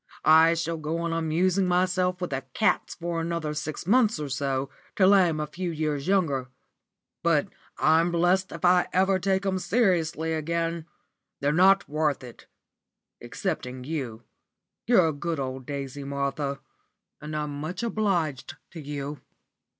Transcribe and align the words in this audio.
I 0.25 0.55
shall 0.55 0.77
go 0.77 0.97
on 1.01 1.13
amusing 1.13 1.67
myself 1.67 2.21
with 2.21 2.31
the 2.31 2.43
cats 2.55 2.95
for 2.95 3.21
another 3.21 3.53
six 3.53 3.85
months 3.85 4.19
or 4.19 4.29
so, 4.29 4.71
till 4.95 5.13
I'm 5.13 5.39
a 5.39 5.45
few 5.45 5.69
years 5.69 6.07
younger, 6.07 6.49
but 7.21 7.49
I'm 7.77 8.11
blest 8.11 8.51
if 8.51 8.65
I 8.65 8.87
ever 8.93 9.19
take 9.19 9.45
'em 9.45 9.59
seriously 9.59 10.33
again. 10.33 10.87
They're 11.39 11.53
not 11.53 11.87
worth 11.87 12.23
it 12.23 12.47
excepting 13.21 13.83
you. 13.83 14.23
You're 14.87 15.09
a 15.09 15.13
good 15.13 15.39
old 15.39 15.67
daisy, 15.67 16.03
Martha, 16.03 16.61
and 17.21 17.35
I'm 17.35 17.61
much 17.61 17.83
obliged 17.83 18.55
to 18.71 18.81
you." 18.81 19.21